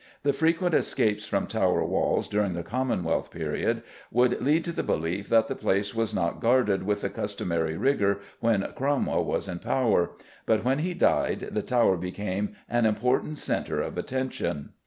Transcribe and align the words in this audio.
The 0.23 0.33
frequent 0.33 0.73
escapes 0.73 1.27
from 1.27 1.45
Tower 1.45 1.85
walls 1.85 2.27
during 2.27 2.53
the 2.53 2.63
Commonwealth 2.63 3.29
period 3.29 3.83
would 4.11 4.41
lead 4.41 4.65
to 4.65 4.71
the 4.71 4.81
belief 4.81 5.29
that 5.29 5.47
the 5.47 5.53
place 5.53 5.93
was 5.93 6.11
not 6.11 6.39
guarded 6.39 6.81
with 6.87 7.01
the 7.01 7.09
customary 7.11 7.77
rigour 7.77 8.17
when 8.39 8.65
Cromwell 8.75 9.23
was 9.23 9.47
in 9.47 9.59
power, 9.59 10.13
but 10.47 10.65
when 10.65 10.79
he 10.79 10.95
died 10.95 11.49
the 11.51 11.61
Tower 11.61 11.97
became 11.97 12.55
an 12.67 12.87
important 12.87 13.37
centre 13.37 13.79
of 13.81 13.95
attention. 13.95 14.69